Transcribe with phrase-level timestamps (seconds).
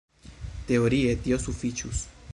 [0.71, 2.05] Teorie tio sufiĉus.